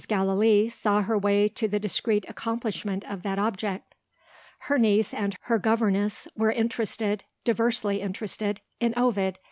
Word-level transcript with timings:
Gallilee 0.07 0.67
saw 0.67 1.03
her 1.03 1.15
way 1.15 1.47
to 1.49 1.67
the 1.67 1.79
discreet 1.79 2.25
accomplishment 2.27 3.03
of 3.03 3.21
that 3.21 3.37
object. 3.37 3.93
Her 4.61 4.79
niece 4.79 5.13
and 5.13 5.35
her 5.41 5.59
governess 5.59 6.27
were 6.35 6.51
interested 6.51 7.23
diversely 7.43 8.01
interested 8.01 8.61
in 8.79 8.95
Ovid. 8.97 9.37